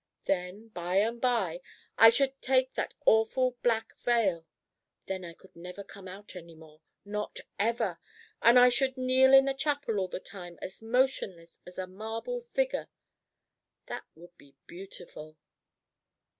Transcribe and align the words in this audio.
Then 0.25 0.69
by 0.69 0.95
and 0.95 1.21
by 1.21 1.61
I 1.95 2.09
should 2.09 2.41
take 2.41 2.73
that 2.73 2.95
awful 3.05 3.57
black 3.61 3.93
veil. 3.99 4.47
Then 5.05 5.23
I 5.23 5.35
could 5.35 5.55
never 5.55 5.83
come 5.83 6.07
out 6.07 6.35
any 6.35 6.55
more 6.55 6.81
not 7.05 7.39
ever! 7.59 7.99
And 8.41 8.57
I 8.57 8.69
should 8.69 8.97
kneel 8.97 9.31
in 9.31 9.45
the 9.45 9.53
chapel 9.53 9.99
all 9.99 10.07
the 10.07 10.19
time 10.19 10.57
as 10.59 10.81
motionless 10.81 11.59
as 11.67 11.77
a 11.77 11.85
marble 11.85 12.41
figure. 12.41 12.89
That 13.85 14.05
would 14.15 14.35
be 14.39 14.55
beautiful." 14.65 15.37